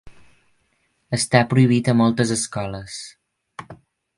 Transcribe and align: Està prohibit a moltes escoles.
Està 1.17 1.41
prohibit 1.53 1.91
a 1.93 1.95
moltes 2.01 2.33
escoles. 2.39 2.97